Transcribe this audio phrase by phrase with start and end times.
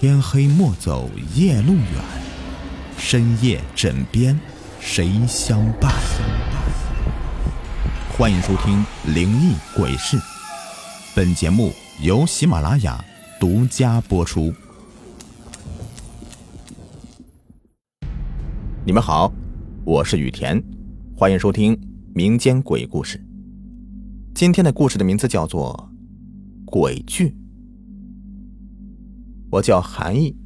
[0.00, 1.82] 天黑莫走夜路远，
[2.96, 4.38] 深夜枕边
[4.78, 5.92] 谁相伴？
[8.16, 8.78] 欢迎收听
[9.12, 10.16] 《灵异鬼事》，
[11.16, 13.04] 本节目由喜马拉雅
[13.40, 14.54] 独家播出。
[18.86, 19.32] 你们好，
[19.84, 20.62] 我是雨田，
[21.16, 21.76] 欢迎收听
[22.14, 23.20] 民间鬼故事。
[24.32, 25.90] 今天的故事的名字叫做
[26.70, 27.30] 《鬼剧》。
[29.50, 30.36] 我叫韩毅，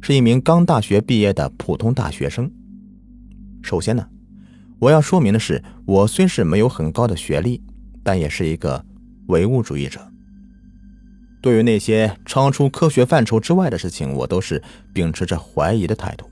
[0.00, 2.50] 是一名刚大学毕业的普通大学生。
[3.62, 4.08] 首先呢，
[4.78, 7.60] 我要说明的是，我虽是没有很高的学历，
[8.04, 8.84] 但也是一个
[9.26, 10.12] 唯物主义者。
[11.42, 16.30] 对于那些超出科学范畴之外的事情，我都是秉持着怀疑的态度。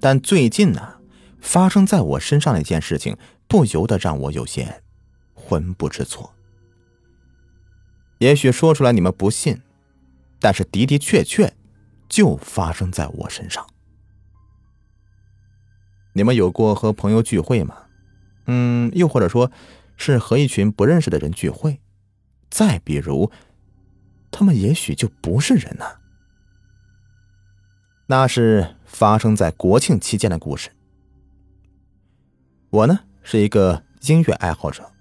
[0.00, 0.94] 但最近呢，
[1.38, 3.16] 发生在我身上的一件事情，
[3.46, 4.82] 不由得让我有些
[5.34, 6.32] 魂不知措。
[8.18, 9.60] 也许说出来你们不信。
[10.44, 11.54] 但是的的确确，
[12.06, 13.66] 就发生在我身上。
[16.12, 17.74] 你们有过和朋友聚会吗？
[18.44, 19.50] 嗯，又或者说，
[19.96, 21.80] 是和一群不认识的人聚会？
[22.50, 23.32] 再比如，
[24.30, 25.86] 他们也许就不是人呢。
[28.08, 30.68] 那是发生在国庆期间的故事。
[32.68, 34.92] 我呢是一个音乐爱好者，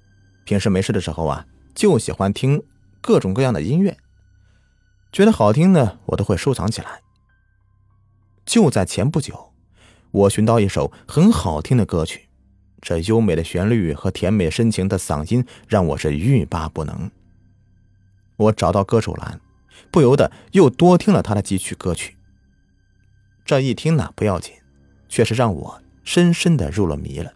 [0.45, 2.63] 平时没事的时候啊，就喜欢听
[3.01, 3.97] 各种各样的音乐。
[5.13, 7.01] 觉得好听的，我都会收藏起来。
[8.47, 9.53] 就在前不久，
[10.09, 12.27] 我寻到一首很好听的歌曲，
[12.81, 17.11] 这优美的旋律和甜美深情的嗓音让我是欲罢不能。
[18.37, 19.39] 我找到歌手栏，
[19.91, 22.17] 不由得又多听了他的几曲歌曲。
[23.45, 24.55] 这一听呢不要紧，
[25.07, 27.31] 却是让我深深的入了迷了。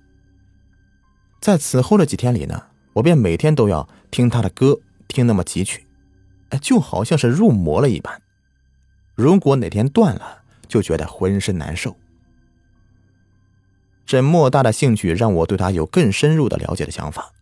[1.40, 5.87] 在此后的几天里呢，我便每天都要听他的歌，听那么几曲。
[6.50, 8.22] 哎，就好像是入魔了一般。
[9.16, 11.98] 如果哪天断了，就觉得浑身难受。
[14.06, 17.34] 这莫大的兴趣让我对他有更深入的了解的想法，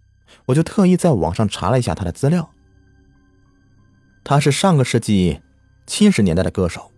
[0.47, 2.49] 我就特意在网上查了一下他的资料。
[4.23, 5.41] 他是上个世纪
[5.85, 6.91] 七十年代的歌手，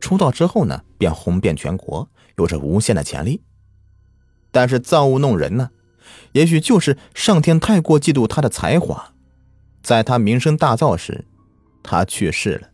[0.00, 3.42] 出道之后呢，便红遍全国，有着无限的潜力。
[4.50, 5.70] 但是造物弄人呢，
[6.32, 9.11] 也许就是上天太过嫉妒他的才华。
[9.82, 11.24] 在他名声大噪时，
[11.82, 12.68] 他去世了。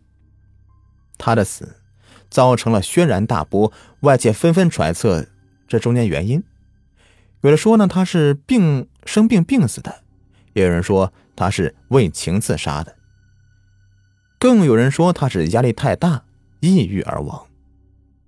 [1.17, 1.77] 他的死
[2.29, 5.27] 造成了轩然大波，外界纷纷揣测
[5.67, 6.43] 这中间原因。
[7.41, 9.91] 有的说呢，他是病生病病死的；
[10.53, 12.93] 也有人说他是为情自杀的；
[14.37, 16.23] 更有人说他是压力太大，
[16.59, 17.47] 抑郁而亡。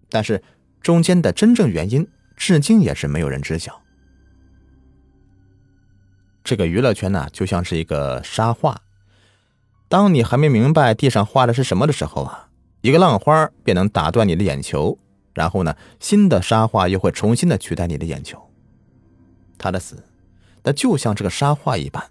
[0.09, 0.41] 但是
[0.81, 3.80] 中间的真正原因，至今也是没有人知晓。
[6.43, 8.81] 这个娱乐圈呢，就像是一个沙画。
[9.87, 12.49] 当你还没明白地上画的是什么的时候啊，
[12.81, 14.97] 一个浪花便能打断你的眼球，
[15.33, 18.41] 然后呢，新的沙画又会重新的取代你的眼球。
[19.57, 20.03] 他的死，
[20.63, 22.09] 那就像这个沙画一般，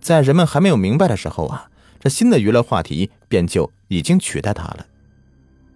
[0.00, 1.70] 在人们还没有明白的时候啊，
[2.00, 4.86] 这新的娱乐话题便就已经取代他了。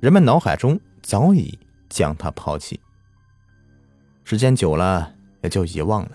[0.01, 1.59] 人们脑海中早已
[1.89, 2.81] 将他抛弃，
[4.25, 6.11] 时间久了也就遗忘了。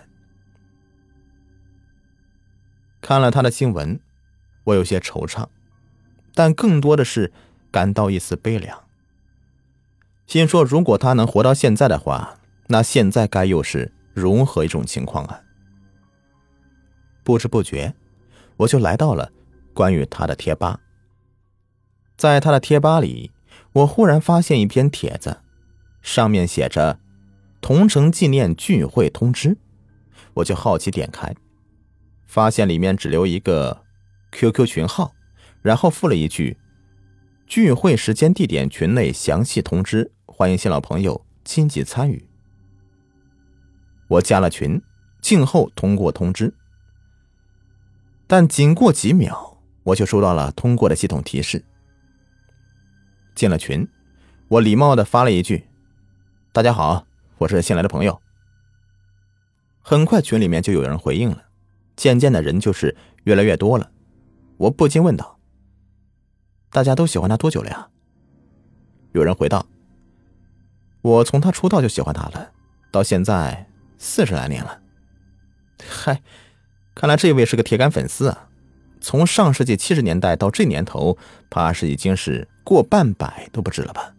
[3.04, 4.00] 看了他的新闻，
[4.64, 5.48] 我有些惆怅，
[6.34, 7.34] 但更多的是
[7.70, 8.82] 感到一丝悲凉。
[10.26, 15.42] 心说，如果他能活到现在的话，那现在该又是如何一种情况啊？
[17.26, 17.94] 不知不觉，
[18.56, 19.34] 我就来到了
[19.74, 20.80] 关于他的贴吧。
[22.16, 23.32] 在他的贴吧里，
[23.74, 25.42] 我忽然发现一篇帖子，
[26.02, 27.02] 上面写着
[27.60, 29.58] “同城纪念聚会通知”，
[30.36, 31.36] 我就好奇点开。
[32.34, 33.84] 发现里面只留一个
[34.32, 35.14] QQ 群号，
[35.62, 36.58] 然后附了一句
[37.46, 42.28] ：“聚会时间、地点，群内详细通知，欢迎新老朋友积极参与。”
[44.10, 44.82] 我加了群，
[45.22, 46.56] 静候通过通知。
[48.26, 51.64] 但仅过几秒，我就收到了通过的系统提示。
[53.36, 53.88] 进了群，
[54.48, 55.68] 我礼貌的发了一句
[56.52, 57.06] ：“大家好，
[57.38, 58.20] 我是新来的朋友。”
[59.86, 61.44] 很快，群里面就有人回应了。
[61.96, 63.92] 渐渐的人就是越来越多了，
[64.58, 65.40] 我不禁问道
[66.72, 67.90] ：“大家都喜欢他多久了呀？”
[69.14, 69.66] 有人回道
[71.02, 72.52] ：“我从他出道就喜欢他了，
[72.92, 74.82] 到现在四十来年了。”
[75.88, 76.22] 嗨，
[76.96, 78.50] 看来这位是个铁杆粉丝啊！
[79.02, 81.18] 从上世纪七十年代到这年头，
[81.50, 84.16] 怕是已经是过半百都不止了吧？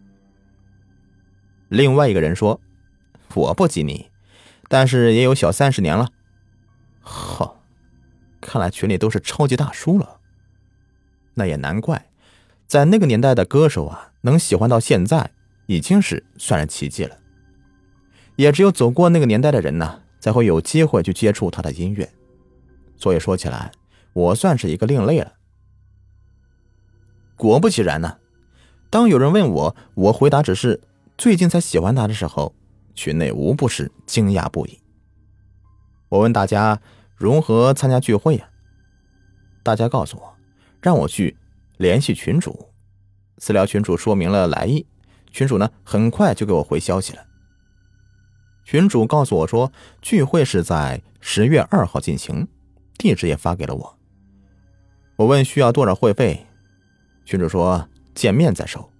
[1.69, 2.61] 另外一个人说
[3.35, 4.11] ：“我不及你，
[4.69, 6.11] 但是也有小三十年了。”
[7.01, 7.64] 好。
[8.47, 10.21] 看来群里都是超级大叔了，
[11.33, 12.11] 那也难怪，
[12.67, 15.31] 在那个年代的歌手啊，能喜欢到现在，
[15.67, 17.17] 已经是算是奇迹了。
[18.37, 22.13] 也只有走过那个年代的人呢，才会有机会去接触他的音乐。
[22.97, 23.73] 所以说起来，
[24.13, 25.33] 我算是一个另类了。
[27.37, 28.19] 果不其然呢，
[28.91, 30.81] 当有人问我，我回答只是
[31.17, 32.55] 最近才喜欢他的时候，
[32.95, 34.79] 群内无不是惊讶不已。
[36.11, 36.81] 我问大家
[37.17, 38.49] 如何参加聚会呀？
[39.63, 40.37] 大家告诉我，
[40.83, 41.37] 让我去
[41.79, 42.71] 联系群主。
[43.39, 44.87] 私聊群主说明了来意，
[45.31, 47.27] 群主呢很快就给我回消息了。
[48.65, 52.49] 群主告诉我说，聚会是在十月二号进行，
[52.97, 53.99] 地址也发给了我。
[55.17, 56.47] 我问需要多少会费，
[57.25, 58.91] 群主说见面再收。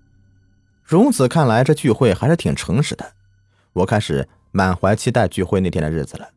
[0.83, 3.13] 如此看来，这聚会还是挺诚实的。
[3.73, 6.29] 我开始满怀期待聚会那天的日子了。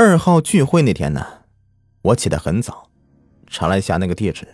[0.00, 1.26] 二号聚会那天呢，
[2.02, 2.88] 我起得很早，
[3.48, 4.46] 查了一下那个地址，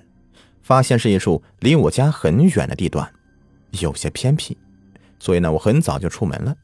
[0.62, 3.12] 发现是一处离我家很远的地段，
[3.73, 4.56] 有些偏僻，
[5.19, 6.56] 所以呢，我很早就出门了。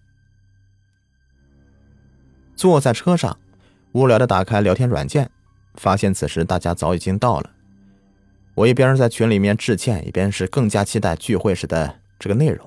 [2.57, 3.39] 坐在车上，
[3.93, 5.31] 无聊的打开聊天软件，
[5.75, 7.51] 发现此时大家早已经到了。
[8.55, 12.67] 我一边在群里面致歉，一边是更加期待聚会时的这个内容。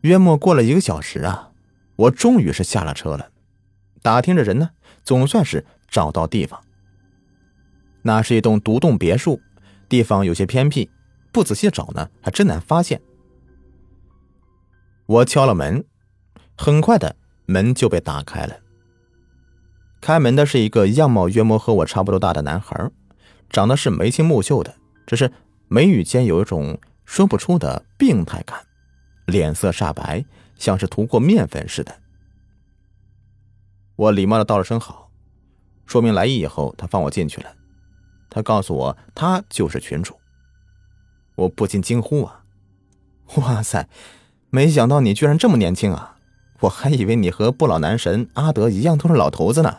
[0.00, 1.47] 约莫过了一个小时啊。
[1.98, 3.30] 我终于是下了车了，
[4.02, 4.70] 打听着人呢，
[5.02, 6.60] 总算是找到地方。
[8.02, 9.40] 那是一栋独栋别墅，
[9.88, 10.88] 地方有些偏僻，
[11.32, 13.00] 不仔细找呢，还真难发现。
[15.06, 15.84] 我敲了门，
[16.56, 17.16] 很快的
[17.46, 18.56] 门就被打开了。
[20.00, 22.88] 开门的是一个样貌约莫和我差不多大的男孩，
[23.50, 24.72] 长得是眉清目秀的，
[25.04, 25.32] 只是
[25.66, 28.64] 眉宇间有一种说不出的病态感，
[29.26, 30.24] 脸色煞白。
[30.58, 32.00] 像是涂过面粉似的。
[33.96, 35.10] 我礼貌的道了声好，
[35.86, 37.54] 说明来意以后，他放我进去了。
[38.28, 40.18] 他告诉我，他就是群主。
[41.36, 42.44] 我不禁惊呼啊！
[43.36, 43.88] 哇塞，
[44.50, 46.16] 没想到你居然这么年轻啊！
[46.60, 49.78] 我还以为你和不老男神阿德一样都是老头子呢。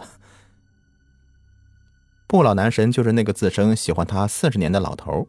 [2.25, 5.27] 不老男神就是那个自称喜欢他四十年的老头，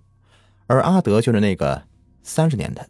[0.67, 1.85] 而阿德就是那个
[2.23, 2.89] 三十年的。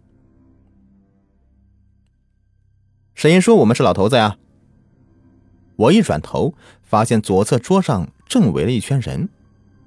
[3.20, 4.38] 谁说我们是老头子呀？
[5.76, 9.28] 我一转头，发现左侧桌上正围了一圈人，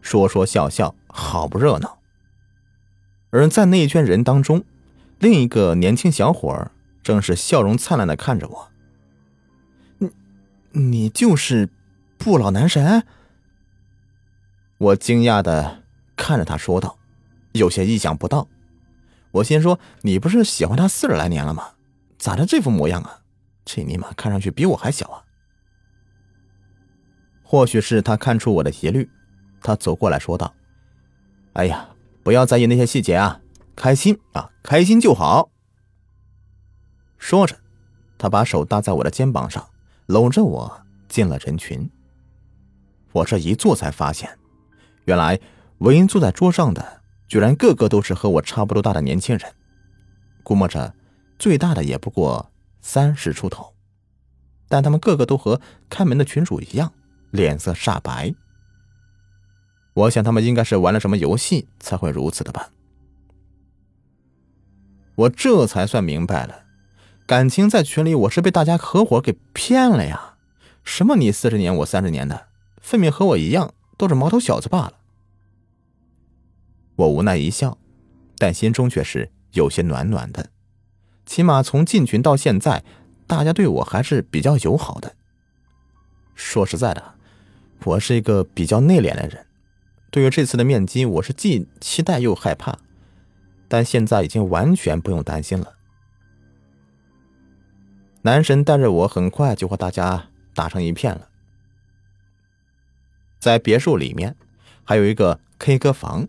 [0.04, 1.98] 说说笑笑，好不热闹。
[3.32, 4.64] 而在那一圈人当中，
[5.18, 6.70] 另一个年轻小伙
[7.02, 8.70] 正是笑容灿烂的看着我。
[9.98, 10.12] 你，
[10.74, 11.70] 你就是
[12.20, 13.02] 不老男神？
[14.78, 15.82] 我惊讶的
[16.16, 17.00] 看着他说道，
[17.54, 18.48] 有些意想不到。
[19.32, 21.70] 我心说，你不是喜欢他四十来年了吗？
[22.20, 23.22] 咋的这副模样啊？
[23.66, 25.24] 这尼玛看上去比我还小啊！
[27.42, 29.10] 或许是他看出我的疑虑，
[29.62, 30.54] 他走过来说道
[31.54, 31.90] ：“哎呀，
[32.24, 33.42] 不要在意那些细节啊，
[33.76, 35.50] 开心啊，开心就好。”
[37.20, 37.56] 说着，
[38.18, 39.70] 他把手搭在我的肩膀上，
[40.08, 41.90] 搂着我进了人群。
[43.12, 44.38] 我这一坐才发现，
[45.06, 45.40] 原来
[45.78, 49.54] 围坐在桌上的居然个个都是和我差不多大的年轻人，
[50.42, 50.96] 估摸着
[51.38, 52.50] 最大的也不过……
[52.84, 53.74] 三十出头，
[54.68, 55.60] 但他们个个都和
[55.90, 56.94] 开门的群主一样，
[57.32, 58.36] 脸色煞白。
[59.94, 62.72] 我想他们应该是玩了什么游戏才会如此的吧。
[65.16, 66.66] 我这才算明白了，
[67.26, 70.36] 感情在群里我是被大家合伙给骗了呀！
[70.84, 72.48] 什么你四十年我三十年的，
[72.82, 74.94] 分明和我一样都是毛头小子罢了。
[76.96, 77.78] 我无奈一笑，
[78.38, 80.50] 但心中却是有些暖暖的。
[81.26, 82.84] 起码从进群到现在，
[83.26, 85.16] 大家对我还是比较友好的。
[86.36, 87.16] 说实在的，
[87.86, 89.46] 我是一个比较内敛的人，
[90.12, 92.80] 对于这次的面基，我是既期待又害怕。
[93.68, 95.74] 但现在已经完全不用担心了。
[98.22, 101.30] 男神带着我，很快就和大家打成一片了。
[103.40, 104.36] 在别墅里面，
[104.84, 106.28] 还有一个 K 歌房。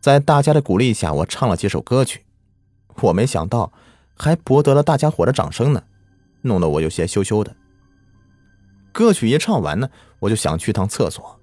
[0.00, 2.25] 在大家的鼓励下，我唱了几首歌曲。
[3.02, 3.72] 我没想到，
[4.16, 5.82] 还博得了大家伙的掌声呢，
[6.42, 7.54] 弄得我有些羞羞的。
[8.92, 11.38] 歌曲一唱完呢，我就想去趟厕所。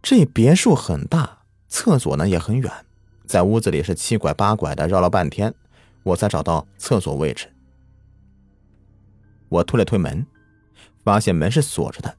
[0.00, 2.72] 这别墅很大，厕所呢也很远，
[3.26, 5.54] 在屋子里是七拐八拐的绕了半天，
[6.02, 7.52] 我才找到厕所位置。
[9.50, 10.26] 我推了推门，
[11.04, 12.16] 发现门是锁着的，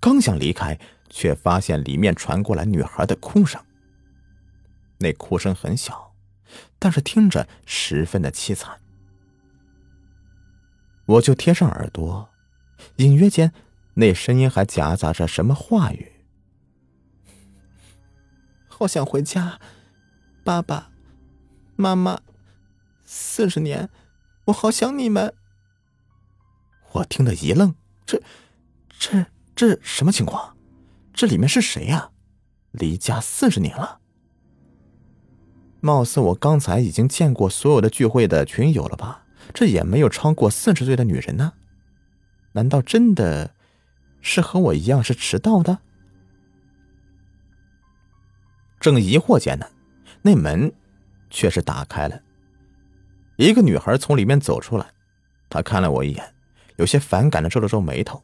[0.00, 3.60] 刚想离开，却发现里面传过来女孩的哭声。
[4.98, 6.11] 那哭声很小。
[6.78, 8.80] 但是听着十分的凄惨，
[11.06, 12.28] 我就贴上耳朵，
[12.96, 13.52] 隐约间
[13.94, 16.12] 那声音还夹杂着什么话语。
[18.68, 19.60] 好想回家，
[20.42, 20.90] 爸爸
[21.76, 22.20] 妈妈，
[23.04, 23.88] 四十年，
[24.46, 25.34] 我好想你们。
[26.92, 28.20] 我听得一愣，这、
[28.98, 30.56] 这、这什么情况？
[31.14, 32.10] 这里面是谁呀？
[32.72, 34.01] 离家四十年了，
[35.84, 39.24] 貌似我刚才已经见过所有的聚会的群友了吧？
[39.52, 41.54] 这也没有超过四十岁的女人呢。
[42.52, 43.52] 难道真的
[44.20, 45.80] 是和我一样是迟到的？
[48.78, 49.66] 正疑惑间呢，
[50.22, 50.72] 那门
[51.30, 52.22] 却是打开了，
[53.36, 54.86] 一个女孩从里面走出来。
[55.50, 56.34] 她看了我一眼，
[56.76, 58.22] 有些反感的皱了皱眉头，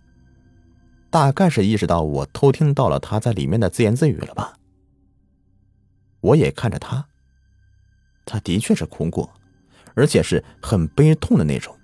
[1.11, 4.55] 大概是意识到我偷听到了她在里面的自言自语了吧。
[6.21, 7.09] 我也看着她，
[8.31, 9.33] 她的确是哭过，
[9.95, 11.75] 而且是很悲痛的那种，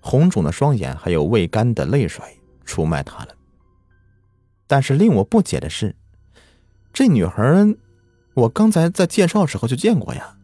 [0.00, 2.24] 红肿的双眼还有未干的泪水
[2.64, 3.34] 出卖她了。
[4.66, 5.94] 但是令我不解的是。
[6.90, 7.42] 这女孩，
[8.32, 10.38] 我刚才在介绍时候就见过呀。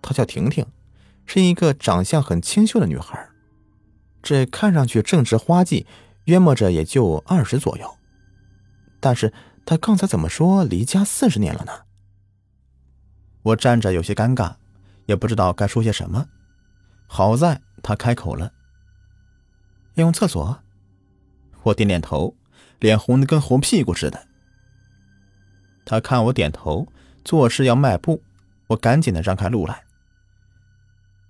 [0.00, 0.64] 她叫婷婷，
[1.24, 3.28] 是一个长相很清秀的女孩。
[4.22, 5.84] 这看上去正值花季，
[6.26, 7.92] 约摸着也就二十左右。
[9.00, 9.32] 但是
[9.64, 11.72] 她刚才怎么说离家四十年了呢？
[13.46, 14.56] 我站着有些尴尬，
[15.04, 16.26] 也不知道该说些什么。
[17.06, 18.52] 好在他开口了
[19.94, 20.58] ：“要用厕所。”
[21.62, 22.34] 我点点头，
[22.80, 24.26] 脸红的跟红屁股似的。
[25.84, 26.88] 他看我点头，
[27.24, 28.20] 做事要迈步，
[28.68, 29.84] 我赶紧的让开路来。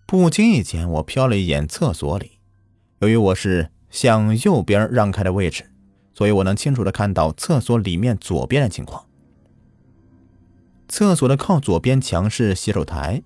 [0.06, 2.38] 不经意间，我瞟了一眼厕所里，
[3.00, 5.70] 由于我是向右边让开的位置，
[6.14, 9.04] 所以我能清楚的看到厕所里面左边的情况。
[10.88, 13.22] 厕所的靠左边墙是洗手台，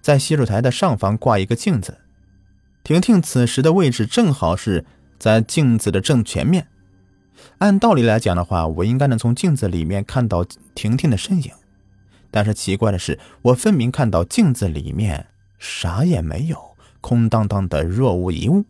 [0.00, 1.98] 在洗手台的上方挂一个镜子，
[2.84, 4.84] 婷婷此时的位置正好是
[5.18, 6.68] 在镜子的正前面。
[7.58, 11.52] 按道理来讲的话，我应该能从镜子里面看到婷婷的身影，
[12.30, 18.64] 但是奇怪的是，我分明看到镜子里面啥也没有，空荡荡的，若无一物，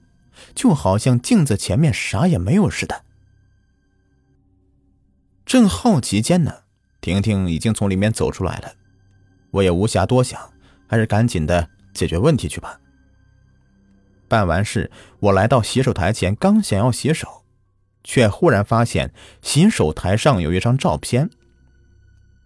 [0.55, 3.03] 就好像镜子前面啥也没有似的。
[5.45, 6.57] 正好奇间呢，
[7.01, 8.73] 婷婷已经从里面走出来了，
[9.51, 10.53] 我也无暇多想，
[10.87, 12.81] 还是赶紧的解决问题去吧。
[14.29, 14.91] 办完事，
[15.21, 17.45] 我来到洗手台前，刚想要洗手。
[18.05, 19.13] 却忽然发现
[19.43, 21.29] 洗手台上有一张照片。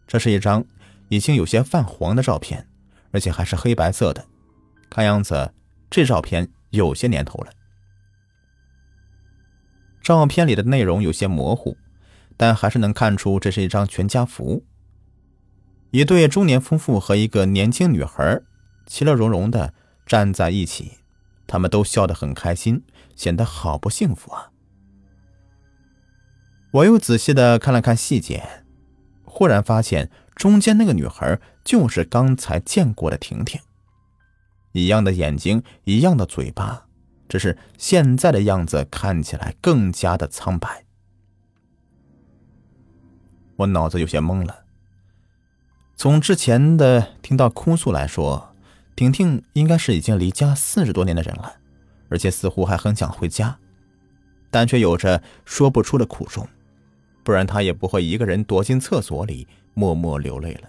[0.08, 0.64] 这是一张
[1.08, 2.66] 已经有些泛黄的照片，
[3.12, 4.24] 而且还是黑白色的。
[4.90, 5.54] 看样子
[5.88, 7.52] 这照片有些年头了。
[10.02, 11.76] 照片里的内容有些模糊，
[12.36, 14.64] 但还是能看出这是一张全家福。
[15.90, 18.40] 一对中年夫妇和一个年轻女孩
[18.86, 19.74] 其乐融融的
[20.06, 20.92] 站在一起，
[21.46, 22.82] 他们都笑得很开心，
[23.14, 24.50] 显得好不幸福啊。
[26.72, 28.64] 我又仔细的看了看细节，
[29.24, 33.60] 忽然发现中间那个女孩就是刚才见过的婷婷，
[34.72, 36.86] 一样的眼睛，一样的嘴巴，
[37.28, 40.86] 只是现在的样子看起来更加的苍白。
[43.62, 44.64] 我脑子有些懵了。
[45.96, 48.54] 从之前的听到哭诉来说，
[48.94, 51.56] 婷婷应该是已经离家四十多年的人了，
[52.08, 53.58] 而且似乎还很想回家，
[54.50, 56.46] 但却有着说不出的苦衷。
[57.22, 60.68] 不然她也不会一个人躲进厕所里默默流泪了。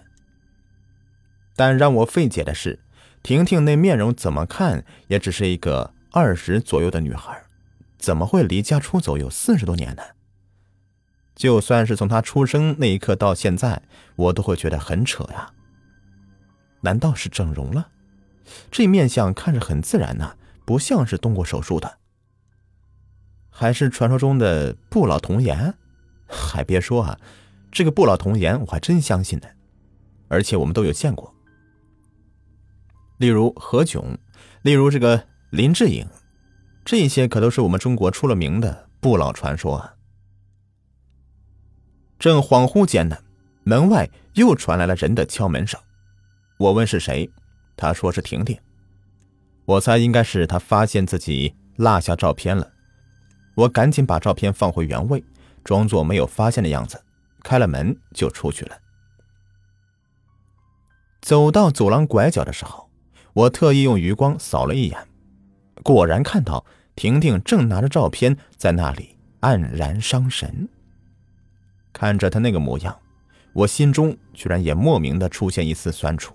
[1.56, 2.80] 但让我费解的是，
[3.22, 7.42] 婷婷那面容怎么看也只是一个二十左右的女孩，
[7.98, 10.02] 怎么会离家出走有四十多年呢？
[11.34, 13.82] 就算是从他出生那一刻到现在，
[14.16, 15.52] 我都会觉得很扯呀。
[16.80, 17.88] 难道是整容了？
[18.70, 21.98] 这面相看着很自然呐，不像是动过手术的。
[23.50, 25.74] 还是传说中的不老童颜？
[26.26, 27.18] 还别说啊，
[27.72, 29.48] 这个不老童颜我还真相信呢，
[30.28, 31.34] 而且我们都有见过。
[33.18, 34.18] 例如何炅，
[34.62, 36.06] 例如这个林志颖，
[36.84, 39.94] 这些可都是我们中国出了名的不老传说啊。
[42.24, 43.18] 正恍惚间呢，
[43.64, 45.78] 门外又传来了人的敲门声。
[46.56, 47.30] 我问是谁，
[47.76, 48.58] 他说是婷婷。
[49.66, 52.72] 我猜应该是他发现自己落下照片了，
[53.54, 55.22] 我赶紧把照片放回原位。
[55.64, 56.98] 装作没有发现的样子，
[57.42, 58.78] 开了门就出去了。
[61.20, 62.88] 走到走廊拐角的时候，
[63.34, 64.98] 我特意用余光扫了一眼，
[65.82, 66.64] 果然看到
[66.96, 70.66] 婷婷正拿着照片在那里黯然伤神。
[71.94, 72.94] 看着他那个模样，
[73.54, 76.34] 我心中居然也莫名的出现一丝酸楚。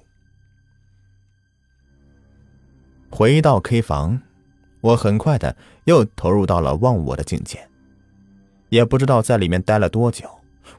[3.12, 4.22] 回到 K 房，
[4.82, 7.68] 我很快的又投入到了忘我的境界。
[8.70, 10.30] 也不知道在里面待了多久，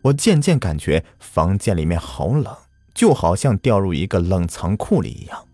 [0.03, 2.57] 我渐渐感觉房间里面好冷，
[2.95, 5.47] 就好像掉入一个冷藏库里一样。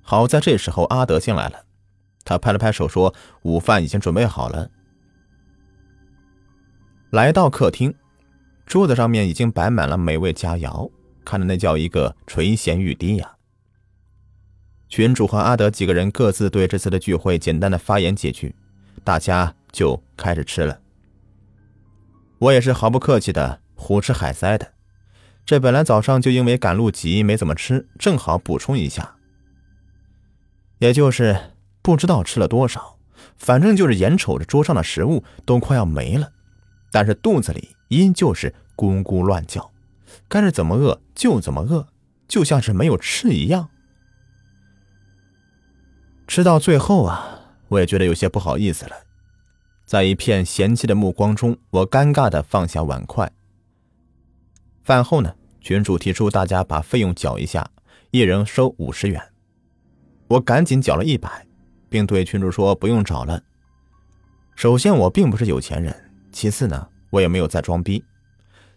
[0.00, 1.64] 好在这时候阿德进来了，
[2.24, 4.70] 他拍了拍手说：“午饭已经准备好了。”
[7.10, 7.94] 来到客厅，
[8.66, 10.90] 桌子上面已经摆满了美味佳肴，
[11.24, 13.36] 看着那叫一个垂涎欲滴呀。
[14.90, 18.54] 群主和阿德几个人各自对这次的聚会简单的发言几句，
[19.04, 20.78] 大家就开始吃了。
[22.38, 24.74] 我也是毫不客气的胡吃海塞的，
[25.46, 29.16] 这本来早上就因为赶路急没怎么吃，正好补充一下。
[30.78, 32.98] 也就是不知道吃了多少，
[33.38, 36.32] 反正就是眼瞅着桌上的食物都快要没了，
[36.90, 39.70] 但是肚子里依旧是咕咕乱叫，
[40.28, 41.86] 该是怎么饿就怎么饿，
[42.26, 43.68] 就像是没有吃一样。
[46.26, 48.96] 吃到最后啊，我也觉得有些不好意思了，
[49.86, 53.30] 在一片嫌弃的目光中，我尴尬的放下碗筷。
[54.84, 57.70] 饭后呢，群主提出大家把费用缴一下，
[58.10, 59.22] 一人收五十元。
[60.28, 61.46] 我赶紧缴了一百，
[61.88, 63.42] 并对群主说：“不用找了。”
[64.54, 65.92] 首先，我并不是有钱人；
[66.30, 68.04] 其次呢，我也没有再装逼，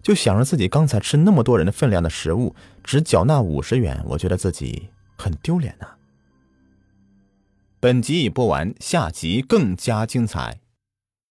[0.02, 5.88] 就想着自己刚才吃那么多人的分量的食物，只缴纳五十元，我觉得自己很丢脸呐。
[7.80, 10.61] 本集已播完，下集更加精彩。